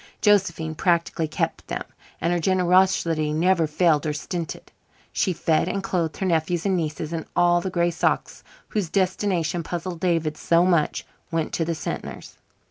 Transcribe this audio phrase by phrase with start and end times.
[0.19, 1.83] Josephine practically kept them,
[2.19, 4.71] and her generosity never failed or stinted.
[5.13, 9.61] She fed and clothed her nephews and nieces, and all the gray socks whose destination
[9.61, 12.39] puzzled David so much went to the Sentners.